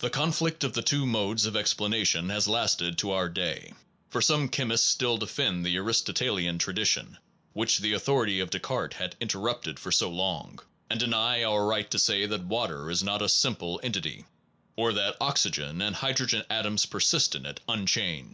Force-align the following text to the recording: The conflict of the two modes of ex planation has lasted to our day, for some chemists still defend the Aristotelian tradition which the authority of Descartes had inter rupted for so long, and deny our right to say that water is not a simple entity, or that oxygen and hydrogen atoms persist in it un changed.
The 0.00 0.10
conflict 0.10 0.64
of 0.64 0.72
the 0.72 0.82
two 0.82 1.06
modes 1.06 1.46
of 1.46 1.54
ex 1.54 1.74
planation 1.74 2.28
has 2.30 2.48
lasted 2.48 2.98
to 2.98 3.12
our 3.12 3.28
day, 3.28 3.72
for 4.08 4.20
some 4.20 4.48
chemists 4.48 4.88
still 4.88 5.16
defend 5.16 5.64
the 5.64 5.76
Aristotelian 5.78 6.58
tradition 6.58 7.18
which 7.52 7.78
the 7.78 7.92
authority 7.92 8.40
of 8.40 8.50
Descartes 8.50 8.96
had 8.96 9.14
inter 9.20 9.38
rupted 9.38 9.78
for 9.78 9.92
so 9.92 10.10
long, 10.10 10.58
and 10.90 10.98
deny 10.98 11.44
our 11.44 11.64
right 11.64 11.88
to 11.92 12.00
say 12.00 12.26
that 12.26 12.46
water 12.46 12.90
is 12.90 13.04
not 13.04 13.22
a 13.22 13.28
simple 13.28 13.78
entity, 13.84 14.24
or 14.74 14.92
that 14.92 15.16
oxygen 15.20 15.80
and 15.80 15.94
hydrogen 15.94 16.42
atoms 16.50 16.84
persist 16.84 17.36
in 17.36 17.46
it 17.46 17.60
un 17.68 17.86
changed. 17.86 18.28